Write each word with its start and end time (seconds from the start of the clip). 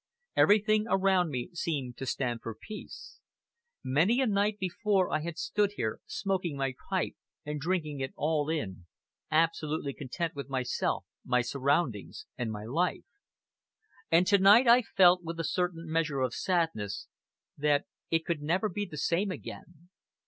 Everything 0.35 0.87
around 0.89 1.29
me 1.29 1.51
seemed 1.53 1.95
to 1.97 2.07
stand 2.07 2.41
for 2.41 2.57
peace. 2.59 3.19
Many 3.83 4.19
a 4.19 4.25
night 4.25 4.57
before 4.57 5.11
I 5.11 5.19
had 5.21 5.37
stood 5.37 5.73
here, 5.73 5.99
smoking 6.07 6.57
my 6.57 6.73
pipe 6.89 7.13
and 7.45 7.59
drinking 7.59 7.99
it 7.99 8.11
all 8.17 8.49
in 8.49 8.87
absolutely 9.29 9.93
content 9.93 10.33
with 10.33 10.49
myself, 10.49 11.05
my 11.23 11.41
surroundings, 11.41 12.25
and 12.35 12.51
my 12.51 12.65
life. 12.65 13.05
And 14.09 14.25
to 14.25 14.39
night 14.39 14.67
I 14.67 14.81
felt, 14.81 15.21
with 15.23 15.39
a 15.39 15.43
certain 15.43 15.85
measure 15.87 16.21
of 16.21 16.33
sadness, 16.33 17.05
that 17.55 17.85
it 18.09 18.25
could 18.25 18.41
never 18.41 18.69
be 18.69 18.87
the 18.87 18.97
same 18.97 19.29
again. 19.29 19.89